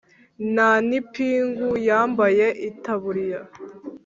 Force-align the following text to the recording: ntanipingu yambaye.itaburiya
ntanipingu 0.53 1.67
yambaye.itaburiya 1.87 3.41